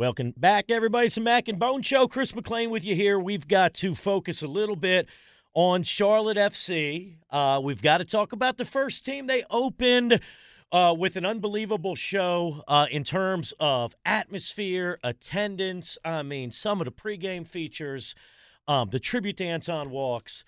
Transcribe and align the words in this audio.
Welcome 0.00 0.32
back, 0.34 0.70
everybody. 0.70 1.08
It's 1.08 1.16
the 1.16 1.20
Mac 1.20 1.46
and 1.46 1.58
Bone 1.58 1.82
Show. 1.82 2.08
Chris 2.08 2.32
McClain 2.32 2.70
with 2.70 2.86
you 2.86 2.94
here. 2.94 3.18
We've 3.20 3.46
got 3.46 3.74
to 3.74 3.94
focus 3.94 4.40
a 4.40 4.46
little 4.46 4.74
bit 4.74 5.06
on 5.52 5.82
Charlotte 5.82 6.38
FC. 6.38 7.16
Uh, 7.28 7.60
we've 7.62 7.82
got 7.82 7.98
to 7.98 8.06
talk 8.06 8.32
about 8.32 8.56
the 8.56 8.64
first 8.64 9.04
team. 9.04 9.26
They 9.26 9.44
opened 9.50 10.18
uh, 10.72 10.94
with 10.98 11.16
an 11.16 11.26
unbelievable 11.26 11.96
show 11.96 12.64
uh, 12.66 12.86
in 12.90 13.04
terms 13.04 13.52
of 13.60 13.94
atmosphere, 14.06 14.98
attendance. 15.04 15.98
I 16.02 16.22
mean, 16.22 16.50
some 16.50 16.80
of 16.80 16.86
the 16.86 16.92
pregame 16.92 17.46
features, 17.46 18.14
um, 18.66 18.88
the 18.88 19.00
tribute 19.00 19.36
to 19.36 19.44
Anton 19.44 19.90
Walkes. 19.90 20.44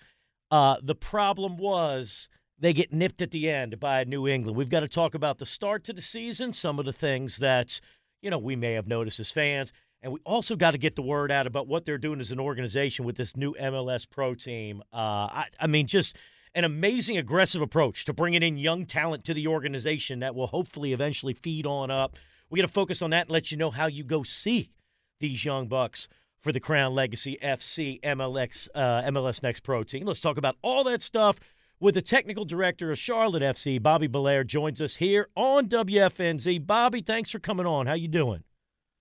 Uh, 0.49 0.77
the 0.81 0.95
problem 0.95 1.57
was 1.57 2.27
they 2.57 2.73
get 2.73 2.91
nipped 2.91 3.21
at 3.21 3.29
the 3.29 3.51
end 3.51 3.79
by 3.79 4.03
New 4.03 4.27
England. 4.27 4.57
We've 4.57 4.71
got 4.71 4.79
to 4.79 4.87
talk 4.87 5.13
about 5.13 5.37
the 5.37 5.45
start 5.45 5.83
to 5.83 5.93
the 5.93 6.01
season, 6.01 6.53
some 6.53 6.79
of 6.79 6.85
the 6.85 6.91
things 6.91 7.37
that 7.37 7.79
you 8.23 8.29
know 8.29 8.37
we 8.39 8.55
may 8.55 8.73
have 8.73 8.87
noticed 8.87 9.19
as 9.19 9.29
fans, 9.29 9.71
and 10.01 10.11
we 10.11 10.19
also 10.25 10.55
got 10.55 10.71
to 10.71 10.77
get 10.77 10.95
the 10.95 11.01
word 11.01 11.31
out 11.31 11.45
about 11.45 11.67
what 11.67 11.85
they're 11.85 11.97
doing 11.97 12.19
as 12.19 12.31
an 12.31 12.39
organization 12.39 13.05
with 13.05 13.17
this 13.17 13.37
new 13.37 13.53
MLS 13.53 14.09
Pro 14.09 14.33
team. 14.33 14.81
Uh, 14.93 15.27
I, 15.27 15.45
I 15.59 15.67
mean, 15.67 15.85
just 15.85 16.15
an 16.55 16.63
amazing 16.63 17.17
aggressive 17.17 17.61
approach 17.61 18.05
to 18.05 18.13
bringing 18.13 18.41
in 18.41 18.57
young 18.57 18.85
talent 18.85 19.25
to 19.25 19.33
the 19.33 19.47
organization 19.47 20.19
that 20.19 20.35
will 20.35 20.47
hopefully 20.47 20.93
eventually 20.93 21.33
feed 21.33 21.65
on 21.65 21.91
up. 21.91 22.15
We 22.49 22.59
got 22.59 22.67
to 22.67 22.73
focus 22.73 23.01
on 23.01 23.09
that 23.09 23.23
and 23.23 23.31
let 23.31 23.51
you 23.51 23.57
know 23.57 23.71
how 23.71 23.87
you 23.87 24.03
go 24.03 24.23
see 24.23 24.71
these 25.19 25.43
young 25.43 25.67
bucks 25.67 26.07
for 26.39 26.51
the 26.51 26.59
Crown 26.59 26.93
Legacy 26.93 27.37
FC 27.41 28.01
MLX 28.01 28.67
uh, 28.75 29.09
MLS 29.09 29.41
Next 29.41 29.61
Pro 29.61 29.83
team. 29.83 30.05
Let's 30.05 30.19
talk 30.19 30.37
about 30.37 30.57
all 30.61 30.83
that 30.83 31.01
stuff 31.01 31.39
with 31.83 31.95
the 31.95 32.01
technical 32.01 32.45
director 32.45 32.91
of 32.91 32.97
Charlotte 32.97 33.43
FC, 33.43 33.81
Bobby 33.81 34.07
Belair, 34.07 34.45
joins 34.45 34.79
us 34.81 34.95
here 34.95 35.27
on 35.35 35.67
WFNZ. 35.67 36.65
Bobby, 36.65 37.01
thanks 37.01 37.29
for 37.29 37.39
coming 37.39 37.65
on. 37.65 37.87
How 37.87 37.93
you 37.93 38.07
doing? 38.07 38.43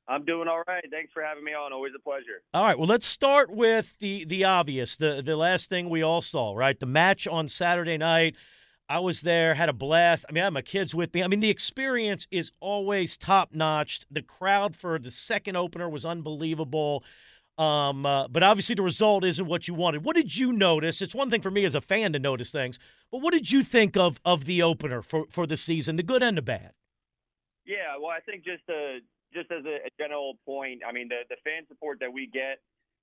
I'm 0.08 0.24
doing 0.24 0.48
all 0.48 0.64
right. 0.66 0.84
Thanks 0.90 1.12
for 1.12 1.22
having 1.22 1.44
me 1.44 1.52
on. 1.52 1.72
Always 1.72 1.92
a 1.96 2.02
pleasure. 2.02 2.42
All 2.52 2.64
right. 2.64 2.76
Well, 2.76 2.88
let's 2.88 3.06
start 3.06 3.52
with 3.54 3.94
the 4.00 4.24
the 4.24 4.42
obvious, 4.44 4.96
the 4.96 5.22
the 5.24 5.36
last 5.36 5.68
thing 5.68 5.88
we 5.88 6.02
all 6.02 6.20
saw, 6.20 6.54
right? 6.54 6.78
The 6.78 6.86
match 6.86 7.28
on 7.28 7.48
Saturday 7.48 7.96
night. 7.96 8.34
I 8.88 8.98
was 8.98 9.20
there, 9.20 9.54
had 9.54 9.68
a 9.68 9.72
blast. 9.72 10.26
I 10.28 10.32
mean, 10.32 10.42
I 10.42 10.46
had 10.46 10.52
my 10.52 10.60
kids 10.60 10.92
with 10.92 11.14
me. 11.14 11.22
I 11.22 11.28
mean, 11.28 11.40
the 11.40 11.48
experience 11.48 12.26
is 12.32 12.50
always 12.58 13.16
top 13.16 13.54
notch. 13.54 14.00
The 14.10 14.22
crowd 14.22 14.74
for 14.74 14.98
the 14.98 15.10
second 15.10 15.56
opener 15.56 15.88
was 15.88 16.04
unbelievable. 16.04 17.04
Um, 17.58 18.06
uh, 18.06 18.28
but 18.28 18.42
obviously, 18.42 18.74
the 18.74 18.82
result 18.82 19.24
isn't 19.24 19.46
what 19.46 19.68
you 19.68 19.74
wanted. 19.74 20.04
What 20.04 20.16
did 20.16 20.36
you 20.36 20.52
notice? 20.52 21.02
It's 21.02 21.14
one 21.14 21.30
thing 21.30 21.42
for 21.42 21.50
me 21.50 21.64
as 21.64 21.74
a 21.74 21.80
fan 21.80 22.12
to 22.14 22.18
notice 22.18 22.50
things, 22.50 22.78
but 23.10 23.20
what 23.20 23.32
did 23.32 23.50
you 23.52 23.62
think 23.62 23.96
of 23.96 24.20
of 24.24 24.46
the 24.46 24.62
opener 24.62 25.02
for 25.02 25.26
for 25.30 25.46
the 25.46 25.56
season, 25.56 25.96
the 25.96 26.02
good 26.02 26.22
and 26.22 26.36
the 26.38 26.42
bad? 26.42 26.72
Yeah, 27.66 27.96
well, 28.00 28.10
I 28.10 28.20
think 28.20 28.44
just 28.44 28.62
a 28.70 28.98
just 29.34 29.50
as 29.52 29.64
a, 29.64 29.86
a 29.86 29.90
general 29.98 30.34
point, 30.44 30.82
I 30.86 30.92
mean, 30.92 31.08
the, 31.08 31.22
the 31.28 31.36
fan 31.44 31.64
support 31.68 31.98
that 32.00 32.12
we 32.12 32.26
get 32.26 32.60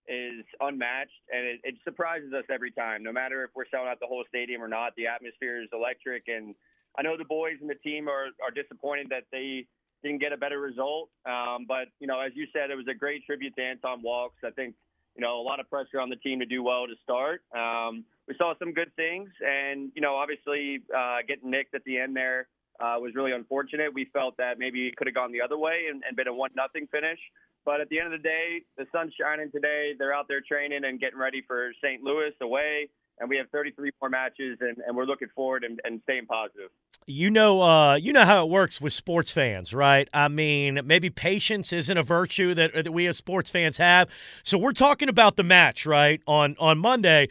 is 0.08 0.46
unmatched, 0.60 1.22
and 1.32 1.46
it, 1.46 1.60
it 1.64 1.76
surprises 1.84 2.34
us 2.34 2.46
every 2.50 2.72
time. 2.72 3.04
No 3.04 3.12
matter 3.12 3.44
if 3.44 3.52
we're 3.56 3.70
selling 3.70 3.88
out 3.88 4.00
the 4.00 4.08
whole 4.08 4.24
stadium 4.28 4.62
or 4.62 4.68
not, 4.68 4.96
the 4.96 5.08
atmosphere 5.08 5.62
is 5.62 5.70
electric. 5.72 6.24
And 6.28 6.56
I 6.98 7.04
know 7.04 7.18
the 7.18 7.26
boys 7.26 7.58
and 7.62 7.70
the 7.70 7.76
team 7.76 8.08
are 8.10 8.28
are 8.44 8.52
disappointed 8.54 9.08
that 9.10 9.26
they 9.32 9.68
didn't 10.04 10.20
get 10.20 10.34
a 10.34 10.38
better 10.38 10.60
result. 10.60 11.10
Um, 11.26 11.66
but 11.68 11.88
you 12.00 12.08
know, 12.08 12.20
as 12.20 12.32
you 12.36 12.48
said, 12.54 12.72
it 12.72 12.76
was 12.76 12.88
a 12.90 12.94
great 12.94 13.26
tribute 13.26 13.56
to 13.56 13.62
Anton 13.62 14.02
Walkes. 14.02 14.44
I 14.46 14.52
think 14.52 14.76
you 15.16 15.22
know 15.22 15.40
a 15.40 15.44
lot 15.44 15.60
of 15.60 15.70
pressure 15.70 16.00
on 16.00 16.10
the 16.10 16.16
team 16.18 16.40
to 16.40 16.46
do 16.46 16.64
well 16.64 16.88
to 16.88 16.96
start. 17.04 17.42
Um, 17.56 18.06
we 18.28 18.36
saw 18.38 18.54
some 18.60 18.74
good 18.74 18.96
things, 18.96 19.30
and 19.42 19.92
you 19.96 20.02
know, 20.02 20.16
obviously 20.16 20.82
uh, 20.96 21.18
getting 21.28 21.50
nicked 21.50 21.74
at 21.74 21.84
the 21.84 21.98
end 21.98 22.16
there 22.16 22.48
uh, 22.80 22.96
was 23.00 23.14
really 23.16 23.32
unfortunate. 23.32 23.94
We 23.94 24.06
felt 24.14 24.38
that 24.38 24.58
maybe 24.58 24.88
it 24.88 24.96
could 24.96 25.08
have 25.08 25.16
gone 25.16 25.32
the 25.32 25.42
other 25.42 25.58
way 25.58 25.88
and, 25.90 26.04
and 26.08 26.16
been 26.16 26.28
a 26.28 26.34
one 26.34 26.52
nothing 26.56 26.88
finish. 26.92 27.20
But 27.66 27.82
at 27.82 27.90
the 27.90 28.00
end 28.00 28.14
of 28.14 28.22
the 28.22 28.28
day, 28.28 28.62
the 28.78 28.86
sun's 28.92 29.14
shining 29.20 29.52
today. 29.52 29.94
They're 29.98 30.14
out 30.14 30.28
there 30.28 30.42
training 30.42 30.86
and 30.86 31.00
getting 31.00 31.20
ready 31.20 31.44
for 31.46 31.74
St. 31.84 32.02
Louis 32.02 32.32
away. 32.42 32.90
And 33.20 33.30
we 33.30 33.38
have 33.38 33.50
33 33.50 33.92
more 34.02 34.10
matches, 34.10 34.58
and, 34.62 34.78
and 34.86 34.96
we're 34.96 35.06
looking 35.06 35.28
forward 35.36 35.64
and, 35.64 35.80
and 35.84 36.00
staying 36.04 36.26
positive. 36.26 36.70
You 37.06 37.30
know, 37.30 37.62
uh, 37.62 37.96
you 37.96 38.14
know 38.14 38.26
how 38.26 38.46
it 38.46 38.50
works 38.50 38.80
with 38.80 38.94
sports 38.94 39.32
fans, 39.32 39.74
right? 39.74 40.08
I 40.14 40.28
mean, 40.28 40.80
maybe 40.86 41.10
patience 41.10 41.74
isn't 41.74 41.98
a 41.98 42.04
virtue 42.04 42.54
that, 42.56 42.74
that 42.74 42.94
we 42.94 43.08
as 43.08 43.18
sports 43.18 43.52
fans 43.52 43.78
have. 43.78 44.10
So 44.44 44.58
we're 44.58 44.74
talking 44.74 45.10
about 45.10 45.36
the 45.36 45.44
match, 45.44 45.86
right, 45.86 46.22
on 46.28 46.56
on 46.60 46.78
Monday, 46.78 47.28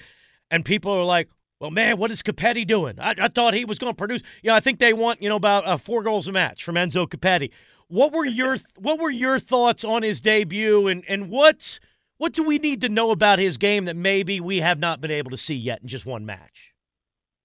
and 0.50 0.64
people 0.64 0.92
are 0.92 1.04
like, 1.04 1.28
well, 1.60 1.70
man, 1.70 1.98
what 1.98 2.10
is 2.10 2.22
Copetti 2.22 2.66
doing? 2.66 3.00
I, 3.00 3.14
I 3.18 3.28
thought 3.28 3.54
he 3.54 3.64
was 3.64 3.78
going 3.78 3.92
to 3.92 3.96
produce. 3.96 4.22
You 4.42 4.48
know, 4.48 4.54
I 4.54 4.60
think 4.60 4.78
they 4.78 4.92
want 4.92 5.22
you 5.22 5.28
know 5.28 5.36
about 5.36 5.66
uh, 5.66 5.76
four 5.76 6.02
goals 6.02 6.28
a 6.28 6.32
match 6.32 6.64
from 6.64 6.76
Enzo 6.76 7.08
Copetti. 7.08 7.50
What 7.88 8.12
were 8.12 8.24
your 8.24 8.58
What 8.76 9.00
were 9.00 9.10
your 9.10 9.38
thoughts 9.38 9.84
on 9.84 10.02
his 10.02 10.20
debut, 10.20 10.86
and 10.86 11.04
and 11.08 11.30
what 11.30 11.80
what 12.18 12.32
do 12.32 12.42
we 12.42 12.58
need 12.58 12.80
to 12.82 12.88
know 12.88 13.10
about 13.10 13.38
his 13.38 13.58
game 13.58 13.86
that 13.86 13.96
maybe 13.96 14.40
we 14.40 14.60
have 14.60 14.78
not 14.78 15.00
been 15.00 15.10
able 15.10 15.30
to 15.30 15.36
see 15.36 15.54
yet 15.54 15.80
in 15.82 15.88
just 15.88 16.04
one 16.04 16.26
match? 16.26 16.74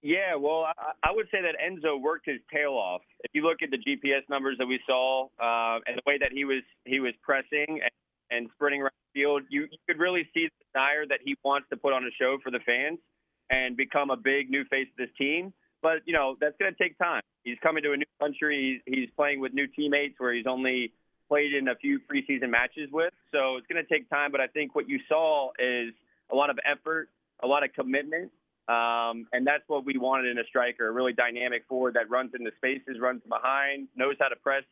Yeah, 0.02 0.36
well, 0.36 0.66
I, 1.02 1.12
would 1.12 1.28
say 1.32 1.38
that 1.42 1.56
Enzo 1.64 2.02
worked 2.02 2.28
his 2.28 2.42
tail 2.54 2.72
off. 2.72 3.02
If 3.24 3.32
you 3.34 3.42
look 3.42 3.60
at 3.62 3.70
the 3.72 3.78
GPS 3.78 4.28
numbers 4.30 4.58
that 4.58 4.66
we 4.66 4.82
saw 4.86 5.28
uh, 5.40 5.80
and 5.88 5.96
the 5.96 6.02
way 6.06 6.18
that 6.18 6.34
he 6.34 6.44
was 6.44 6.62
he 6.84 7.00
was 7.00 7.14
pressing 7.22 7.80
and, 7.80 7.92
and 8.30 8.50
sprinting 8.54 8.82
around 8.82 8.92
the 9.14 9.22
field, 9.22 9.44
you, 9.50 9.62
you 9.72 9.78
could 9.88 10.00
really 10.00 10.28
see 10.34 10.48
the 10.48 10.66
desire 10.66 11.06
that 11.08 11.20
he 11.24 11.38
wants 11.46 11.70
to 11.70 11.78
put 11.78 11.94
on 11.94 12.04
a 12.04 12.12
show 12.20 12.38
for 12.44 12.52
the 12.52 12.60
fans 12.66 13.00
and 13.50 13.78
become 13.78 14.10
a 14.10 14.18
big 14.18 14.50
new 14.50 14.66
face 14.66 14.88
of 14.92 14.98
this 14.98 15.16
team. 15.18 15.54
But 15.82 16.02
you 16.06 16.14
know 16.14 16.36
that's 16.42 16.56
going 16.60 16.74
to 16.74 16.78
take 16.78 16.98
time. 16.98 17.22
He's 17.46 17.58
coming 17.64 17.82
to 17.84 17.94
a 17.94 17.98
new 17.98 18.12
country. 18.20 18.82
He's, 18.86 18.96
he's 18.96 19.10
playing 19.16 19.40
with 19.40 19.54
new 19.54 19.68
teammates 19.68 20.16
where 20.18 20.34
he's 20.34 20.48
only 20.48 20.92
played 21.28 21.54
in 21.54 21.68
a 21.68 21.76
few 21.76 22.00
preseason 22.00 22.50
matches 22.50 22.90
with. 22.92 23.14
So 23.32 23.58
it's 23.58 23.68
going 23.68 23.84
to 23.84 23.90
take 23.92 24.10
time. 24.10 24.32
But 24.32 24.42
I 24.42 24.48
think 24.48 24.76
what 24.76 24.88
you 24.90 25.00
saw 25.08 25.52
is 25.60 25.94
a 26.32 26.36
lot 26.36 26.50
of 26.50 26.60
effort, 26.66 27.10
a 27.42 27.48
lot 27.48 27.64
of 27.64 27.74
commitment, 27.74 28.32
um, 28.68 29.28
and 29.34 29.46
that's 29.46 29.64
what 29.68 29.86
we 29.86 29.98
wanted 29.98 30.32
in 30.32 30.38
a 30.38 30.44
striker, 30.46 30.88
a 30.88 30.92
really 30.92 31.14
dynamic 31.14 31.66
forward 31.68 31.96
that 31.96 32.10
runs 32.10 32.32
into 32.38 32.52
spaces, 32.58 33.00
runs 33.02 33.22
behind, 33.28 33.90
knows 33.96 34.16
how 34.20 34.30
to 34.30 34.38
press 34.38 34.64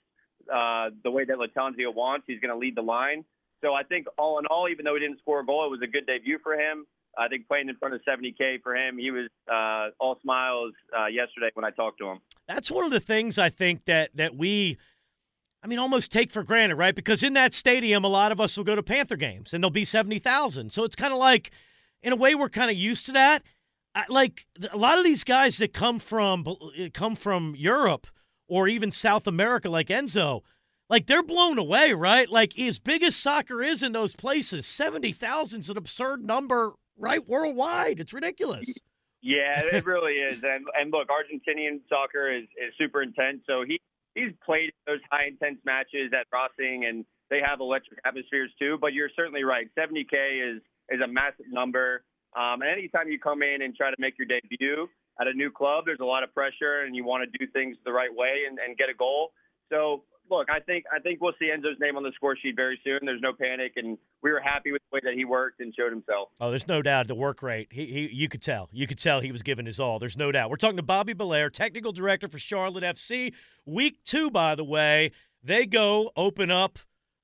uh, 0.51 0.89
the 1.03 1.11
way 1.11 1.25
that 1.25 1.37
Lattanzio 1.37 1.93
wants. 1.93 2.25
He's 2.27 2.39
going 2.39 2.53
to 2.53 2.57
lead 2.57 2.75
the 2.75 2.81
line. 2.81 3.25
So 3.61 3.73
I 3.73 3.83
think 3.83 4.07
all 4.17 4.39
in 4.39 4.45
all, 4.45 4.69
even 4.69 4.85
though 4.85 4.95
he 4.95 5.01
didn't 5.01 5.19
score 5.19 5.41
a 5.41 5.45
goal, 5.45 5.65
it 5.65 5.69
was 5.69 5.81
a 5.83 5.87
good 5.87 6.07
debut 6.07 6.39
for 6.41 6.53
him. 6.53 6.85
I 7.17 7.27
think 7.27 7.47
playing 7.47 7.67
in 7.67 7.75
front 7.75 7.93
of 7.93 8.01
70K 8.07 8.61
for 8.63 8.75
him, 8.75 8.97
he 8.97 9.11
was 9.11 9.29
uh, 9.51 9.89
all 9.99 10.17
smiles 10.21 10.73
uh, 10.97 11.07
yesterday 11.07 11.51
when 11.53 11.65
I 11.65 11.69
talked 11.69 11.99
to 11.99 12.07
him. 12.07 12.19
That's 12.47 12.71
one 12.71 12.85
of 12.85 12.91
the 12.91 13.01
things 13.01 13.37
I 13.37 13.49
think 13.49 13.85
that 13.85 14.11
that 14.15 14.35
we, 14.35 14.77
I 15.63 15.67
mean, 15.67 15.79
almost 15.79 16.11
take 16.11 16.31
for 16.31 16.43
granted, 16.43 16.75
right? 16.75 16.95
Because 16.95 17.21
in 17.21 17.33
that 17.33 17.53
stadium, 17.53 18.03
a 18.03 18.07
lot 18.07 18.31
of 18.31 18.39
us 18.41 18.57
will 18.57 18.63
go 18.63 18.75
to 18.75 18.81
Panther 18.81 19.15
games, 19.15 19.53
and 19.53 19.63
there'll 19.63 19.71
be 19.71 19.85
70,000. 19.85 20.71
So 20.71 20.83
it's 20.83 20.95
kind 20.95 21.13
of 21.13 21.19
like, 21.19 21.51
in 22.01 22.13
a 22.13 22.15
way, 22.15 22.33
we're 22.33 22.49
kind 22.49 22.71
of 22.71 22.77
used 22.77 23.05
to 23.07 23.11
that. 23.11 23.43
I, 23.93 24.05
like 24.09 24.45
a 24.71 24.77
lot 24.77 24.97
of 24.97 25.03
these 25.03 25.23
guys 25.23 25.57
that 25.57 25.73
come 25.73 25.99
from 25.99 26.47
uh, 26.47 26.87
come 26.93 27.15
from 27.15 27.55
Europe 27.57 28.07
or 28.47 28.67
even 28.67 28.89
South 28.89 29.27
America, 29.27 29.69
like 29.69 29.87
Enzo, 29.87 30.41
like 30.89 31.07
they're 31.07 31.23
blown 31.23 31.57
away, 31.57 31.91
right? 31.93 32.29
Like 32.29 32.57
as 32.57 32.79
big 32.79 33.03
as 33.03 33.15
soccer 33.15 33.61
is 33.61 33.83
in 33.83 33.91
those 33.91 34.15
places, 34.15 34.65
seventy 34.65 35.11
thousand 35.11 35.61
is 35.61 35.69
an 35.69 35.77
absurd 35.77 36.23
number 36.23 36.73
right 36.97 37.27
worldwide. 37.27 37.99
It's 37.99 38.13
ridiculous. 38.13 38.65
Yeah, 39.21 39.61
it 39.71 39.85
really 39.85 40.13
is. 40.13 40.39
And 40.41 40.65
and 40.79 40.91
look, 40.91 41.09
Argentinian 41.09 41.81
soccer 41.89 42.33
is, 42.33 42.43
is 42.43 42.73
super 42.77 43.03
intense. 43.03 43.41
So 43.45 43.63
he 43.67 43.79
he's 44.15 44.31
played 44.45 44.71
those 44.87 44.99
high 45.11 45.27
intense 45.27 45.59
matches 45.65 46.11
at 46.13 46.27
Racing, 46.31 46.85
and 46.85 47.05
they 47.29 47.39
have 47.45 47.59
electric 47.59 47.99
atmospheres 48.05 48.51
too. 48.59 48.77
But 48.79 48.93
you're 48.93 49.09
certainly 49.15 49.43
right. 49.43 49.67
70k 49.77 50.55
is 50.55 50.61
is 50.89 51.01
a 51.01 51.07
massive 51.07 51.45
number. 51.49 52.03
Um, 52.35 52.61
and 52.61 52.71
anytime 52.71 53.09
you 53.09 53.19
come 53.19 53.43
in 53.43 53.61
and 53.61 53.75
try 53.75 53.89
to 53.89 53.95
make 53.99 54.17
your 54.17 54.27
debut 54.27 54.87
at 55.19 55.27
a 55.27 55.33
new 55.33 55.51
club, 55.51 55.83
there's 55.85 55.99
a 55.99 56.05
lot 56.05 56.23
of 56.23 56.33
pressure, 56.33 56.81
and 56.85 56.95
you 56.95 57.03
want 57.03 57.29
to 57.29 57.37
do 57.37 57.51
things 57.51 57.75
the 57.85 57.91
right 57.91 58.13
way 58.13 58.43
and, 58.47 58.57
and 58.59 58.77
get 58.77 58.89
a 58.89 58.93
goal. 58.93 59.31
So 59.69 60.03
look, 60.31 60.49
I 60.49 60.59
think 60.59 60.85
I 60.91 60.99
think 60.99 61.21
we'll 61.21 61.33
see 61.37 61.49
Enzo's 61.55 61.79
name 61.79 61.97
on 61.97 62.03
the 62.03 62.11
score 62.15 62.35
sheet 62.35 62.55
very 62.55 62.79
soon. 62.83 62.99
There's 63.03 63.21
no 63.21 63.33
panic, 63.33 63.73
and 63.75 63.97
we 64.23 64.31
were 64.31 64.39
happy 64.39 64.71
with 64.71 64.81
the 64.89 64.95
way 64.95 65.01
that 65.03 65.13
he 65.13 65.25
worked 65.25 65.59
and 65.59 65.73
showed 65.75 65.91
himself. 65.91 66.29
Oh, 66.39 66.49
there's 66.49 66.67
no 66.67 66.81
doubt 66.81 67.07
the 67.07 67.15
work 67.15 67.43
rate. 67.43 67.67
He, 67.71 67.85
he 67.85 68.09
you 68.11 68.29
could 68.29 68.41
tell, 68.41 68.69
you 68.71 68.87
could 68.87 68.97
tell 68.97 69.19
he 69.19 69.31
was 69.31 69.43
giving 69.43 69.65
his 69.65 69.79
all. 69.79 69.99
There's 69.99 70.17
no 70.17 70.31
doubt. 70.31 70.49
We're 70.49 70.55
talking 70.55 70.77
to 70.77 70.83
Bobby 70.83 71.13
Belair, 71.13 71.49
technical 71.49 71.91
director 71.91 72.27
for 72.27 72.39
Charlotte 72.39 72.83
FC. 72.83 73.33
Week 73.65 73.97
two, 74.03 74.31
by 74.31 74.55
the 74.55 74.63
way, 74.63 75.11
they 75.43 75.65
go 75.65 76.11
open 76.15 76.49
up 76.49 76.79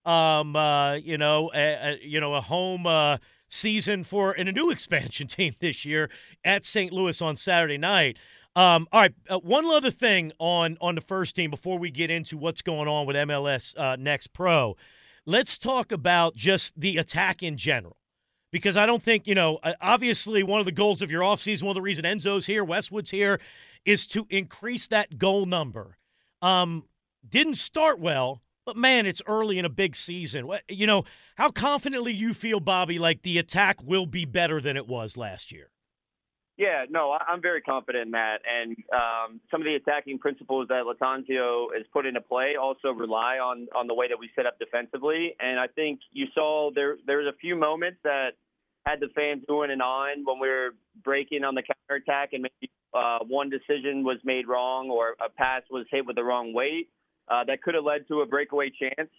um, 0.08 0.56
uh, 0.56 0.96
you 0.96 1.18
know, 1.18 1.52
a, 1.54 1.60
a, 1.60 2.00
you 2.02 2.22
know, 2.22 2.34
a 2.36 2.42
home 2.42 2.88
uh, 2.88 3.18
season 3.50 4.04
for 4.04 4.34
in 4.34 4.48
a 4.48 4.52
new 4.52 4.72
expansion 4.72 5.28
team 5.28 5.54
this 5.60 5.86
year 5.86 6.10
at 6.44 6.66
St. 6.66 6.94
Louis 6.94 7.22
on 7.22 7.36
Saturday 7.36 7.78
night. 7.78 8.18
Um, 8.58 8.88
all 8.92 9.02
right, 9.02 9.14
uh, 9.30 9.38
one 9.38 9.68
other 9.68 9.92
thing 9.92 10.32
on 10.40 10.80
on 10.82 10.96
the 10.96 11.02
first 11.02 11.36
team 11.36 11.52
before 11.52 11.78
we 11.78 11.92
get 11.92 12.10
into 12.10 12.40
what's 12.40 12.64
going 12.64 12.88
on 12.88 13.06
with 13.06 13.16
MLS 13.16 13.78
uh, 13.78 13.96
Next 13.98 14.34
Pro. 14.34 14.76
Let's 15.28 15.60
talk 15.60 15.92
about 15.92 16.36
just 16.36 16.80
the 16.80 16.98
attack 16.98 17.44
in 17.44 17.56
general. 17.56 17.98
Because 18.52 18.76
I 18.76 18.88
don't 18.88 19.04
think, 19.04 19.28
you 19.28 19.36
know, 19.36 19.60
obviously 19.80 20.42
one 20.42 20.60
of 20.60 20.66
the 20.66 20.72
goals 20.72 21.04
of 21.04 21.12
your 21.12 21.22
offseason, 21.22 21.64
one 21.64 21.72
of 21.72 21.76
the 21.76 21.82
reasons 21.84 22.08
Enzo's 22.08 22.48
here, 22.48 22.64
Westwood's 22.64 23.12
here, 23.12 23.40
is 23.86 24.08
to 24.08 24.26
increase 24.30 24.88
that 24.88 25.20
goal 25.20 25.46
number. 25.46 25.98
Um, 26.42 26.86
didn't 27.28 27.56
start 27.56 28.00
well, 28.00 28.42
but 28.66 28.76
man, 28.76 29.06
it's 29.06 29.22
early 29.28 29.60
in 29.60 29.66
a 29.66 29.70
big 29.70 29.96
season. 29.96 30.50
You 30.70 30.88
know, 30.88 31.04
how 31.36 31.52
confidently 31.52 32.14
you 32.14 32.34
feel, 32.34 32.62
Bobby, 32.62 32.98
like 32.98 33.22
the 33.22 33.38
attack 33.38 33.84
will 33.84 34.08
be 34.08 34.26
better 34.26 34.62
than 34.62 34.78
it 34.78 34.88
was 34.88 35.18
last 35.18 35.52
year? 35.52 35.70
Yeah, 36.58 36.86
no, 36.90 37.16
I'm 37.28 37.40
very 37.40 37.62
confident 37.62 38.08
in 38.08 38.12
that. 38.12 38.38
And 38.50 38.76
um, 38.92 39.40
some 39.52 39.62
of 39.62 39.66
the 39.66 39.76
attacking 39.76 40.18
principles 40.18 40.68
that 40.70 40.84
Lattanzio 40.86 41.68
has 41.76 41.86
put 41.94 42.08
into 42.08 42.20
play 42.20 42.56
also 42.60 42.90
rely 42.90 43.38
on 43.38 43.68
on 43.76 43.86
the 43.86 43.94
way 43.94 44.08
that 44.08 44.18
we 44.18 44.32
set 44.36 44.48
up 44.48 44.58
defensively. 44.58 45.36
And 45.40 45.60
I 45.60 45.68
think 45.68 46.00
you 46.12 46.26
saw 46.34 46.72
there 46.74 46.98
there 47.06 47.18
was 47.18 47.32
a 47.32 47.38
few 47.38 47.56
moments 47.56 48.00
that 48.04 48.32
had 48.88 49.00
the 49.00 49.10
fans 49.16 49.44
going 49.48 49.70
and 49.70 49.84
on 49.84 50.26
when 50.26 50.40
we 50.40 50.48
were 50.48 50.70
breaking 51.04 51.44
on 51.44 51.54
the 51.54 51.62
counterattack 51.62 52.30
and 52.34 52.44
maybe 52.44 52.72
uh, 52.94 53.20
one 53.28 53.50
decision 53.52 54.04
was 54.04 54.18
made 54.24 54.48
wrong 54.48 54.90
or 54.90 55.16
a 55.24 55.30
pass 55.30 55.62
was 55.70 55.86
hit 55.92 56.08
with 56.08 56.16
the 56.16 56.24
wrong 56.24 56.54
weight 56.54 56.90
uh, 57.28 57.44
that 57.44 57.62
could 57.62 57.76
have 57.76 57.84
led 57.84 58.08
to 58.08 58.22
a 58.22 58.26
breakaway 58.26 58.72
chance. 58.72 59.10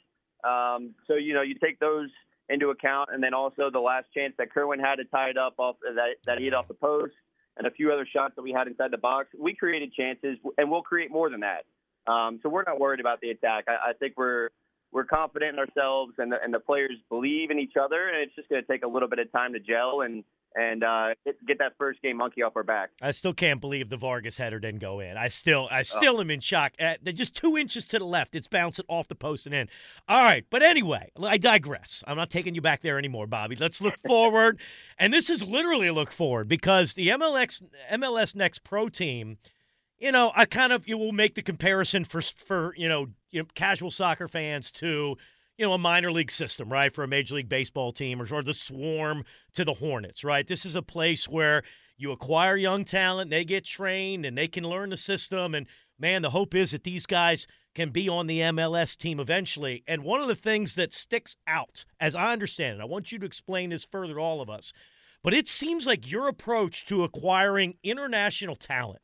Um, 0.42 0.94
so 1.06 1.14
you 1.14 1.34
know 1.34 1.42
you 1.42 1.54
take 1.62 1.78
those 1.78 2.08
into 2.48 2.70
account, 2.70 3.10
and 3.12 3.22
then 3.22 3.34
also 3.34 3.70
the 3.70 3.78
last 3.78 4.06
chance 4.14 4.34
that 4.38 4.52
Kerwin 4.52 4.80
had 4.80 4.96
to 4.96 5.04
tie 5.04 5.30
it 5.30 5.36
up 5.38 5.54
off 5.58 5.76
that 5.82 6.14
that 6.26 6.38
he 6.38 6.44
hit 6.44 6.54
off 6.54 6.66
the 6.66 6.74
post, 6.74 7.12
and 7.58 7.66
a 7.66 7.70
few 7.70 7.92
other 7.92 8.06
shots 8.10 8.34
that 8.36 8.42
we 8.42 8.52
had 8.52 8.68
inside 8.68 8.90
the 8.90 8.98
box. 8.98 9.28
We 9.38 9.54
created 9.54 9.92
chances, 9.92 10.38
and 10.56 10.70
we'll 10.70 10.82
create 10.82 11.10
more 11.10 11.28
than 11.28 11.40
that. 11.40 11.64
Um, 12.10 12.40
so 12.42 12.48
we're 12.48 12.62
not 12.62 12.80
worried 12.80 13.00
about 13.00 13.20
the 13.20 13.30
attack. 13.30 13.64
I, 13.68 13.90
I 13.90 13.92
think 13.92 14.14
we're 14.16 14.48
we're 14.90 15.04
confident 15.04 15.52
in 15.52 15.58
ourselves, 15.58 16.14
and 16.16 16.32
the, 16.32 16.36
and 16.42 16.54
the 16.54 16.60
players 16.60 16.92
believe 17.10 17.50
in 17.50 17.58
each 17.58 17.74
other, 17.78 18.08
and 18.08 18.16
it's 18.16 18.34
just 18.34 18.48
going 18.48 18.62
to 18.62 18.66
take 18.66 18.84
a 18.84 18.88
little 18.88 19.08
bit 19.08 19.18
of 19.18 19.30
time 19.32 19.52
to 19.52 19.60
gel 19.60 20.00
and 20.00 20.24
and 20.54 20.82
uh, 20.82 21.08
get, 21.46 21.58
that 21.58 21.72
first 21.78 22.00
game 22.02 22.16
monkey 22.16 22.42
off 22.42 22.56
our 22.56 22.62
back. 22.62 22.90
I 23.02 23.10
still 23.10 23.32
can't 23.32 23.60
believe 23.60 23.90
the 23.90 23.96
Vargas 23.96 24.36
header 24.36 24.58
didn't 24.58 24.80
go 24.80 25.00
in. 25.00 25.16
I 25.16 25.28
still, 25.28 25.68
I 25.70 25.80
oh. 25.80 25.82
still 25.82 26.16
oh. 26.18 26.20
am 26.20 26.30
in 26.30 26.40
shock. 26.40 26.72
At, 26.78 27.04
they're 27.04 27.12
just 27.12 27.34
two 27.34 27.56
inches 27.56 27.84
to 27.86 27.98
the 27.98 28.04
left. 28.04 28.34
It's 28.34 28.48
bouncing 28.48 28.84
off 28.88 29.08
the 29.08 29.14
post 29.14 29.46
and 29.46 29.54
in. 29.54 29.68
All 30.08 30.24
right, 30.24 30.44
but 30.50 30.62
anyway, 30.62 31.10
I 31.22 31.38
digress. 31.38 32.02
I'm 32.06 32.16
not 32.16 32.30
taking 32.30 32.54
you 32.54 32.60
back 32.60 32.82
there 32.82 32.98
anymore, 32.98 33.26
Bobby. 33.26 33.56
Let's 33.56 33.80
look 33.80 33.96
forward, 34.06 34.58
and 34.98 35.12
this 35.12 35.30
is 35.30 35.42
literally 35.42 35.88
a 35.88 35.92
look 35.92 36.12
forward 36.12 36.48
because 36.48 36.94
the 36.94 37.08
MLS 37.08 37.62
MLS 37.92 38.34
Next 38.34 38.64
Pro 38.64 38.88
team. 38.88 39.38
You 40.00 40.12
know, 40.12 40.30
I 40.36 40.44
kind 40.44 40.72
of 40.72 40.86
you 40.86 40.96
will 40.96 41.10
make 41.10 41.34
the 41.34 41.42
comparison 41.42 42.04
for 42.04 42.20
for 42.20 42.72
you 42.76 42.88
know, 42.88 43.08
you 43.32 43.42
know 43.42 43.48
casual 43.56 43.90
soccer 43.90 44.28
fans 44.28 44.70
to 44.72 45.16
you 45.58 45.66
know, 45.66 45.72
a 45.72 45.78
minor 45.78 46.12
league 46.12 46.30
system, 46.30 46.72
right, 46.72 46.94
for 46.94 47.02
a 47.02 47.08
Major 47.08 47.34
League 47.34 47.48
Baseball 47.48 47.92
team 47.92 48.22
or, 48.22 48.32
or 48.32 48.42
the 48.42 48.54
swarm 48.54 49.24
to 49.54 49.64
the 49.64 49.74
Hornets, 49.74 50.22
right? 50.22 50.46
This 50.46 50.64
is 50.64 50.76
a 50.76 50.82
place 50.82 51.28
where 51.28 51.64
you 51.96 52.12
acquire 52.12 52.56
young 52.56 52.84
talent, 52.84 53.30
they 53.30 53.44
get 53.44 53.64
trained, 53.64 54.24
and 54.24 54.38
they 54.38 54.46
can 54.46 54.62
learn 54.62 54.90
the 54.90 54.96
system. 54.96 55.56
And 55.56 55.66
man, 55.98 56.22
the 56.22 56.30
hope 56.30 56.54
is 56.54 56.70
that 56.70 56.84
these 56.84 57.06
guys 57.06 57.48
can 57.74 57.90
be 57.90 58.08
on 58.08 58.28
the 58.28 58.38
MLS 58.38 58.96
team 58.96 59.18
eventually. 59.18 59.82
And 59.88 60.04
one 60.04 60.20
of 60.20 60.28
the 60.28 60.36
things 60.36 60.76
that 60.76 60.94
sticks 60.94 61.36
out, 61.48 61.84
as 61.98 62.14
I 62.14 62.32
understand 62.32 62.78
it, 62.78 62.82
I 62.82 62.86
want 62.86 63.10
you 63.10 63.18
to 63.18 63.26
explain 63.26 63.70
this 63.70 63.84
further 63.84 64.14
to 64.14 64.20
all 64.20 64.40
of 64.40 64.48
us, 64.48 64.72
but 65.24 65.34
it 65.34 65.48
seems 65.48 65.86
like 65.86 66.08
your 66.10 66.28
approach 66.28 66.86
to 66.86 67.02
acquiring 67.02 67.74
international 67.82 68.54
talent, 68.54 69.02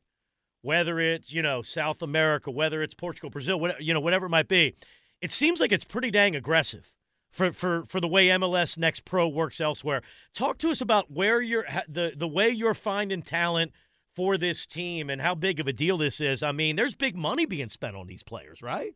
whether 0.62 1.00
it's, 1.00 1.32
you 1.32 1.42
know, 1.42 1.62
South 1.62 2.00
America, 2.00 2.52
whether 2.52 2.80
it's 2.80 2.94
Portugal, 2.94 3.30
Brazil, 3.30 3.58
whatever, 3.58 3.82
you 3.82 3.92
know, 3.92 4.00
whatever 4.00 4.26
it 4.26 4.30
might 4.30 4.48
be, 4.48 4.76
it 5.24 5.32
seems 5.32 5.58
like 5.58 5.72
it's 5.72 5.86
pretty 5.86 6.10
dang 6.10 6.36
aggressive 6.36 6.92
for, 7.32 7.50
for, 7.50 7.84
for 7.86 7.98
the 7.98 8.06
way 8.06 8.26
MLS 8.26 8.76
Next 8.76 9.06
Pro 9.06 9.26
works 9.26 9.58
elsewhere. 9.58 10.02
Talk 10.34 10.58
to 10.58 10.68
us 10.70 10.82
about 10.82 11.10
where 11.10 11.40
you're 11.40 11.64
the 11.88 12.12
the 12.14 12.28
way 12.28 12.50
you're 12.50 12.74
finding 12.74 13.22
talent 13.22 13.72
for 14.14 14.36
this 14.36 14.66
team 14.66 15.08
and 15.08 15.22
how 15.22 15.34
big 15.34 15.58
of 15.60 15.66
a 15.66 15.72
deal 15.72 15.96
this 15.96 16.20
is. 16.20 16.42
I 16.42 16.52
mean, 16.52 16.76
there's 16.76 16.94
big 16.94 17.16
money 17.16 17.46
being 17.46 17.70
spent 17.70 17.96
on 17.96 18.06
these 18.06 18.22
players, 18.22 18.60
right? 18.60 18.94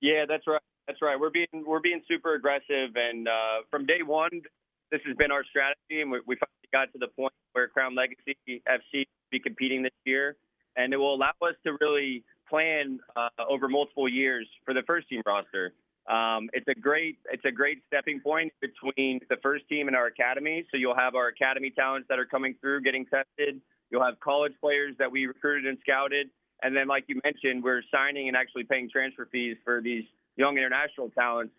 Yeah, 0.00 0.24
that's 0.28 0.44
right. 0.48 0.60
That's 0.88 1.00
right. 1.00 1.18
We're 1.20 1.30
being 1.30 1.46
we're 1.64 1.78
being 1.78 2.02
super 2.08 2.34
aggressive, 2.34 2.96
and 2.96 3.28
uh, 3.28 3.62
from 3.70 3.86
day 3.86 4.02
one, 4.04 4.42
this 4.90 5.00
has 5.06 5.16
been 5.16 5.30
our 5.30 5.44
strategy, 5.44 6.00
and 6.02 6.10
we, 6.10 6.18
we 6.26 6.34
finally 6.34 6.68
got 6.72 6.92
to 6.94 6.98
the 6.98 7.12
point 7.14 7.32
where 7.52 7.68
Crown 7.68 7.94
Legacy 7.94 8.36
FC 8.48 9.06
be 9.30 9.38
competing 9.38 9.84
this 9.84 9.94
year, 10.04 10.34
and 10.76 10.92
it 10.92 10.96
will 10.96 11.14
allow 11.14 11.30
us 11.42 11.54
to 11.64 11.76
really 11.80 12.24
plan 12.50 13.00
uh, 13.16 13.28
over 13.48 13.68
multiple 13.68 14.08
years 14.08 14.46
for 14.64 14.74
the 14.74 14.82
first 14.86 15.08
team 15.08 15.22
roster. 15.24 15.72
Um, 16.08 16.50
it's 16.52 16.66
a 16.66 16.74
great 16.74 17.18
it's 17.30 17.44
a 17.44 17.52
great 17.52 17.82
stepping 17.86 18.20
point 18.20 18.52
between 18.60 19.20
the 19.28 19.36
first 19.42 19.68
team 19.68 19.86
and 19.86 19.96
our 19.96 20.06
academy. 20.06 20.64
So 20.70 20.76
you'll 20.76 20.96
have 20.96 21.14
our 21.14 21.28
academy 21.28 21.70
talents 21.70 22.08
that 22.08 22.18
are 22.18 22.26
coming 22.26 22.56
through 22.60 22.82
getting 22.82 23.06
tested. 23.06 23.60
You'll 23.90 24.04
have 24.04 24.18
college 24.20 24.52
players 24.60 24.96
that 24.98 25.10
we 25.10 25.26
recruited 25.26 25.66
and 25.66 25.78
scouted, 25.80 26.30
and 26.62 26.76
then 26.76 26.88
like 26.88 27.04
you 27.06 27.20
mentioned, 27.22 27.62
we're 27.62 27.82
signing 27.92 28.28
and 28.28 28.36
actually 28.36 28.64
paying 28.64 28.90
transfer 28.90 29.28
fees 29.30 29.56
for 29.64 29.80
these 29.80 30.04
young 30.36 30.56
international 30.56 31.10
talents. 31.10 31.52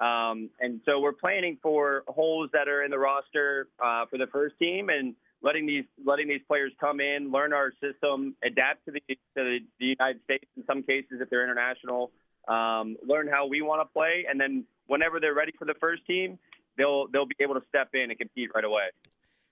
Um, 0.00 0.48
and 0.60 0.80
so 0.86 1.00
we're 1.00 1.12
planning 1.12 1.58
for 1.60 2.04
holes 2.06 2.50
that 2.52 2.68
are 2.68 2.84
in 2.84 2.90
the 2.90 2.98
roster 2.98 3.66
uh, 3.84 4.06
for 4.06 4.16
the 4.16 4.28
first 4.28 4.54
team 4.58 4.90
and 4.90 5.14
letting 5.42 5.66
these 5.66 5.84
letting 6.04 6.28
these 6.28 6.40
players 6.46 6.72
come 6.80 7.00
in, 7.00 7.30
learn 7.30 7.52
our 7.52 7.72
system, 7.80 8.34
adapt 8.44 8.84
to 8.86 8.92
the 8.92 9.00
to 9.08 9.58
the, 9.78 9.86
United 9.86 10.22
States 10.24 10.44
in 10.56 10.64
some 10.66 10.82
cases 10.82 11.20
if 11.20 11.30
they're 11.30 11.44
international, 11.44 12.10
um, 12.48 12.96
learn 13.06 13.28
how 13.28 13.46
we 13.46 13.62
want 13.62 13.80
to 13.80 13.92
play, 13.92 14.26
and 14.28 14.40
then 14.40 14.64
whenever 14.86 15.20
they're 15.20 15.34
ready 15.34 15.52
for 15.58 15.64
the 15.64 15.74
first 15.80 16.04
team, 16.06 16.38
they'll 16.76 17.06
they'll 17.08 17.26
be 17.26 17.36
able 17.40 17.54
to 17.54 17.62
step 17.68 17.90
in 17.94 18.10
and 18.10 18.18
compete 18.18 18.50
right 18.54 18.64
away. 18.64 18.88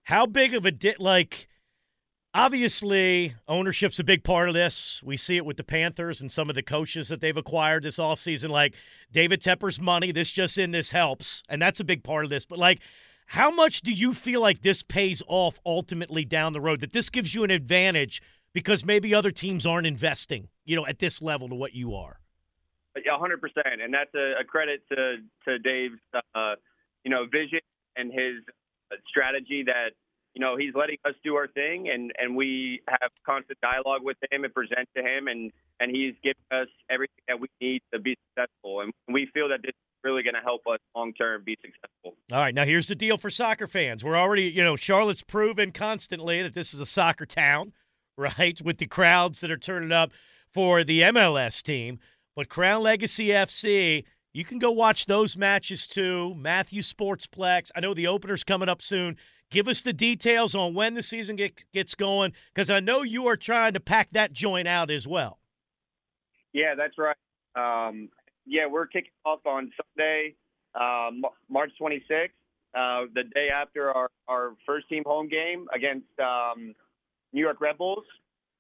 How 0.05 0.27
big 0.27 0.55
of 0.55 0.65
a 0.65 0.71
di- 0.71 0.97
like? 0.99 1.49
Obviously, 2.35 3.35
ownership's 3.49 3.99
a 3.99 4.05
big 4.05 4.23
part 4.23 4.49
of 4.49 4.55
this. 4.55 5.01
We 5.03 5.17
see 5.17 5.39
it 5.39 5.47
with 5.47 5.57
the 5.57 5.65
Panthers 5.65 6.21
and 6.21 6.31
some 6.31 6.51
of 6.51 6.55
the 6.55 6.63
coaches 6.63 7.09
that 7.09 7.23
they've 7.23 7.35
acquired 7.35 7.83
this 7.83 7.97
offseason, 7.97 8.51
like 8.51 8.75
David 9.11 9.41
Tepper's 9.41 9.81
money. 9.81 10.13
This 10.13 10.31
just 10.33 10.59
in, 10.59 10.71
this 10.71 10.91
helps. 10.91 11.43
And 11.49 11.63
that's 11.63 11.81
a 11.81 11.85
big 11.85 12.05
part 12.05 12.25
of 12.25 12.31
this. 12.31 12.45
But, 12.45 12.59
like, 12.59 12.81
how 13.27 13.51
much 13.51 13.81
do 13.81 13.93
you 13.93 14.15
feel 14.15 14.41
like 14.41 14.63
this 14.63 14.83
pays 14.83 15.23
off 15.27 15.59
ultimately 15.67 16.25
down 16.25 16.53
the 16.53 16.61
road? 16.61 16.81
That 16.81 16.93
this 16.93 17.11
gives 17.11 17.35
you 17.35 17.45
an 17.45 17.51
advantage 17.51 18.23
because 18.53 18.85
maybe 18.85 19.15
other 19.15 19.31
teams 19.31 19.67
aren't 19.67 19.87
investing, 19.87 20.49
you 20.65 20.77
know, 20.77 20.87
at 20.87 20.99
this 20.99 21.21
level 21.21 21.49
to 21.49 21.55
what 21.55 21.75
you 21.75 21.95
are. 21.95 22.21
Yeah, 23.05 23.19
hundred 23.19 23.41
percent, 23.43 23.83
and 23.83 23.93
that's 23.93 24.15
a, 24.15 24.41
a, 24.41 24.45
credit 24.45 24.81
to 24.89 25.17
to 25.45 25.59
Dave's, 25.59 25.99
uh, 26.35 26.55
you 27.05 27.11
know, 27.11 27.27
vision 27.31 27.61
and 27.97 28.11
his 28.11 28.43
strategy 29.07 29.65
that 29.67 29.91
you 30.37 30.45
know 30.45 30.55
he's 30.55 30.75
letting 30.75 30.99
us 31.07 31.15
do 31.25 31.35
our 31.35 31.49
thing, 31.49 31.89
and 31.89 32.13
and 32.19 32.37
we 32.37 32.83
have 32.89 33.11
constant 33.25 33.59
dialogue 33.63 34.03
with 34.05 34.19
him 34.31 34.45
and 34.45 34.53
present 34.53 34.87
to 34.95 35.03
him, 35.03 35.29
and 35.29 35.51
and 35.81 35.91
he's 35.91 36.13
giving 36.23 36.45
us 36.51 36.69
everything 36.91 37.25
that 37.27 37.41
we 37.41 37.49
need 37.59 37.81
to 37.95 37.99
be 37.99 38.19
successful, 38.29 38.83
and 38.83 38.93
we 39.09 39.31
feel 39.33 39.49
that 39.49 39.63
this 39.63 39.71
is 39.71 39.99
really 40.05 40.23
going 40.23 40.35
to 40.35 40.43
help 40.43 40.61
us 40.71 40.79
long 40.95 41.15
term 41.15 41.43
be 41.43 41.57
successful. 41.63 42.19
All 42.31 42.41
right, 42.41 42.55
now 42.55 42.67
here's 42.67 42.87
the 42.87 42.95
deal 42.95 43.17
for 43.17 43.31
soccer 43.31 43.67
fans. 43.67 44.05
We're 44.05 44.19
already, 44.19 44.43
you 44.43 44.63
know, 44.63 44.77
Charlotte's 44.77 45.23
proven 45.23 45.73
constantly 45.73 46.43
that 46.43 46.53
this 46.53 46.75
is 46.75 46.81
a 46.81 46.87
soccer 46.87 47.25
town, 47.25 47.73
right? 48.19 48.61
With 48.61 48.77
the 48.77 48.87
crowds 48.87 49.41
that 49.41 49.51
are 49.51 49.57
turning 49.57 49.91
up 49.91 50.11
for 50.53 50.85
the 50.85 51.01
MLS 51.01 51.63
team. 51.63 51.99
But 52.35 52.51
Crown 52.51 52.83
Legacy 52.83 53.29
FC, 53.29 54.05
you 54.35 54.45
can 54.45 54.59
go 54.59 54.71
watch 54.71 55.07
those 55.07 55.35
matches 55.35 55.87
too. 55.87 56.35
Matthew 56.37 56.83
Sportsplex. 56.83 57.71
I 57.75 57.81
know 57.81 57.95
the 57.95 58.07
opener's 58.07 58.45
coming 58.45 58.69
up 58.69 58.83
soon. 58.83 59.17
Give 59.51 59.69
us 59.69 59.83
the 59.83 59.93
details 59.93 60.55
on 60.55 60.75
when 60.75 60.95
the 60.95 61.03
season 61.03 61.37
get, 61.37 61.65
gets 61.73 61.95
going 61.95 62.33
because 62.53 62.69
I 62.69 62.81
know 62.81 63.03
you 63.03 63.27
are 63.27 63.37
trying 63.37 63.75
to 63.75 63.81
pack 63.81 64.09
that 64.13 64.33
joint 64.33 64.67
out 64.67 64.91
as 64.91 65.07
well. 65.07 65.39
Yeah, 66.53 66.75
that's 66.77 66.95
right. 66.99 67.17
Um, 67.55 68.09
yeah, 68.45 68.67
we're 68.67 68.87
kicking 68.87 69.11
off 69.25 69.41
on 69.47 69.71
Sunday, 69.97 70.35
uh, 70.75 71.11
March 71.49 71.71
26th, 71.81 72.31
uh, 72.75 73.07
the 73.15 73.25
day 73.35 73.49
after 73.55 73.91
our, 73.91 74.11
our 74.29 74.55
first 74.67 74.89
team 74.89 75.03
home 75.07 75.29
game 75.29 75.67
against 75.75 76.09
um, 76.19 76.75
New 77.33 77.41
York 77.41 77.61
Red 77.61 77.79
Bulls. 77.79 78.05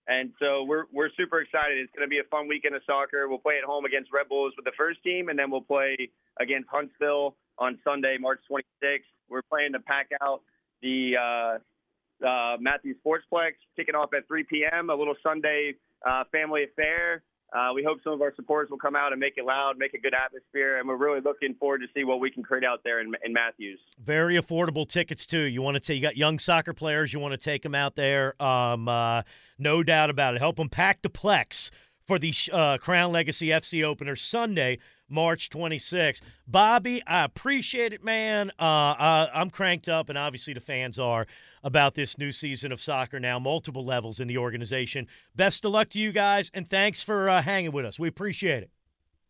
And 0.08 0.30
so 0.38 0.62
we're 0.62 0.84
we're 0.92 1.10
super 1.16 1.40
excited. 1.40 1.78
It's 1.78 1.90
going 1.96 2.06
to 2.06 2.10
be 2.10 2.20
a 2.20 2.28
fun 2.30 2.46
weekend 2.46 2.76
of 2.76 2.82
soccer. 2.86 3.28
We'll 3.28 3.38
play 3.38 3.58
at 3.58 3.64
home 3.64 3.84
against 3.84 4.12
Red 4.12 4.28
Bulls 4.28 4.52
with 4.56 4.64
the 4.64 4.76
first 4.78 5.02
team, 5.02 5.30
and 5.30 5.38
then 5.38 5.50
we'll 5.50 5.62
play 5.62 5.96
against 6.38 6.68
Huntsville 6.70 7.34
on 7.58 7.78
Sunday, 7.82 8.16
March 8.20 8.38
26th. 8.48 9.00
We're 9.28 9.42
playing 9.50 9.72
to 9.72 9.80
pack 9.80 10.10
out 10.22 10.42
the 10.82 11.12
uh, 11.16 12.26
uh, 12.26 12.56
Matthew 12.60 12.94
Sportsplex, 13.04 13.52
kicking 13.76 13.94
off 13.94 14.10
at 14.16 14.26
3 14.26 14.44
p.m. 14.44 14.90
A 14.90 14.94
little 14.94 15.16
Sunday 15.22 15.74
uh, 16.06 16.24
family 16.32 16.64
affair. 16.64 17.22
Uh, 17.52 17.72
we 17.72 17.84
hope 17.84 17.98
some 18.02 18.12
of 18.12 18.20
our 18.20 18.34
supporters 18.34 18.70
will 18.70 18.78
come 18.78 18.96
out 18.96 19.12
and 19.12 19.20
make 19.20 19.34
it 19.36 19.44
loud, 19.44 19.78
make 19.78 19.94
a 19.94 19.98
good 19.98 20.12
atmosphere, 20.14 20.78
and 20.78 20.88
we're 20.88 20.96
really 20.96 21.20
looking 21.20 21.54
forward 21.54 21.78
to 21.78 21.86
see 21.94 22.02
what 22.02 22.18
we 22.18 22.28
can 22.28 22.42
create 22.42 22.64
out 22.64 22.80
there 22.84 23.00
in, 23.00 23.12
in 23.24 23.32
Matthews. 23.32 23.78
Very 24.04 24.40
affordable 24.40 24.86
tickets 24.86 25.26
too. 25.26 25.42
You 25.42 25.62
want 25.62 25.76
to 25.76 25.80
take 25.80 25.96
you 25.96 26.02
got 26.02 26.16
young 26.16 26.40
soccer 26.40 26.72
players. 26.72 27.12
You 27.12 27.20
want 27.20 27.32
to 27.32 27.38
take 27.38 27.62
them 27.62 27.74
out 27.74 27.94
there. 27.94 28.40
Um, 28.42 28.88
uh, 28.88 29.22
no 29.58 29.84
doubt 29.84 30.10
about 30.10 30.34
it. 30.34 30.40
Help 30.40 30.56
them 30.56 30.68
pack 30.68 31.02
the 31.02 31.08
Plex 31.08 31.70
for 32.06 32.18
the 32.18 32.32
uh, 32.52 32.78
Crown 32.78 33.12
Legacy 33.12 33.48
FC 33.48 33.84
opener 33.84 34.16
Sunday, 34.16 34.78
March 35.08 35.50
26th. 35.50 36.20
Bobby, 36.46 37.02
I 37.06 37.24
appreciate 37.24 37.92
it, 37.92 38.02
man. 38.02 38.50
Uh, 38.58 38.64
I, 38.98 39.28
I'm 39.32 39.50
cranked 39.50 39.88
up, 39.88 40.08
and 40.08 40.18
obviously 40.18 40.54
the 40.54 40.60
fans 40.60 40.98
are 40.98 41.26
about 41.62 41.94
this 41.94 42.18
new 42.18 42.32
season 42.32 42.72
of 42.72 42.80
soccer 42.80 43.20
now, 43.20 43.38
multiple 43.38 43.84
levels 43.84 44.18
in 44.18 44.26
the 44.26 44.38
organization. 44.38 45.06
Best 45.34 45.64
of 45.64 45.70
luck 45.70 45.90
to 45.90 46.00
you 46.00 46.12
guys, 46.12 46.50
and 46.52 46.68
thanks 46.68 47.02
for 47.02 47.30
uh, 47.30 47.42
hanging 47.42 47.72
with 47.72 47.84
us. 47.84 47.98
We 47.98 48.08
appreciate 48.08 48.64
it. 48.64 48.70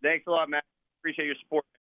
Thanks 0.03 0.27
a 0.27 0.31
lot, 0.31 0.49
Matt. 0.49 0.65
Appreciate 1.01 1.27
your 1.27 1.35
support. 1.43 1.65